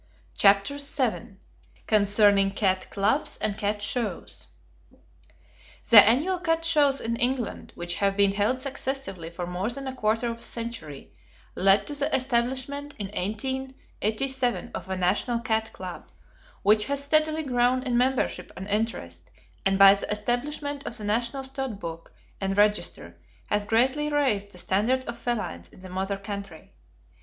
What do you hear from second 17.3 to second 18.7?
grown in membership and